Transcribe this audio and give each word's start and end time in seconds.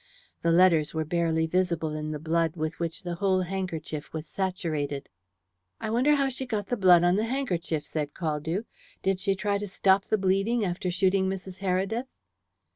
The 0.41 0.49
letters 0.51 0.95
were 0.95 1.05
barely 1.05 1.45
visible 1.45 1.93
in 1.93 2.09
the 2.09 2.17
blood 2.17 2.55
with 2.55 2.79
which 2.79 3.03
the 3.03 3.13
whole 3.13 3.41
handkerchief 3.41 4.11
was 4.13 4.25
saturated. 4.25 5.09
"I 5.79 5.91
wonder 5.91 6.15
how 6.15 6.27
she 6.27 6.47
got 6.47 6.65
the 6.69 6.75
blood 6.75 7.03
on 7.03 7.17
the 7.17 7.25
handkerchief?" 7.25 7.85
said 7.85 8.15
Caldew. 8.15 8.65
"Did 9.03 9.19
she 9.19 9.35
try 9.35 9.59
to 9.59 9.67
stop 9.67 10.05
the 10.05 10.17
bleeding 10.17 10.65
after 10.65 10.89
shooting 10.89 11.29
Mrs. 11.29 11.59
Heredith?" 11.59 12.07